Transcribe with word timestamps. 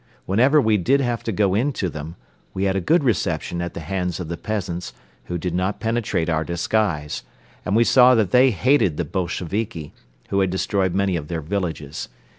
Whenever 0.25 0.59
we 0.59 0.77
did 0.77 0.99
have 0.99 1.23
to 1.23 1.31
go 1.31 1.53
into 1.53 1.87
them, 1.87 2.15
we 2.55 2.63
had 2.63 2.75
a 2.75 2.81
good 2.81 3.03
reception 3.03 3.61
at 3.61 3.75
the 3.75 3.81
hands 3.81 4.19
of 4.19 4.29
the 4.29 4.35
peasants, 4.35 4.93
who 5.25 5.37
did 5.37 5.53
not 5.53 5.79
penetrate 5.79 6.27
our 6.27 6.43
disguise; 6.43 7.21
and 7.65 7.75
we 7.75 7.83
saw 7.83 8.15
that 8.15 8.31
they 8.31 8.49
hated 8.49 8.97
the 8.97 9.05
Bolsheviki, 9.05 9.93
who 10.29 10.39
had 10.39 10.49
destroyed 10.49 10.95
many 10.95 11.15
of 11.15 11.27
their 11.27 11.41
villages. 11.43 12.09